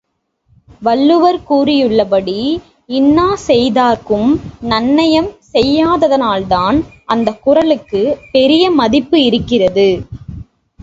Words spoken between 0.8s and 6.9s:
வள்ளுவர் கூறியுள்ளபடி, இன்னா செய்தார்க்கும் நன்னயம் செய்யாததனால்தான்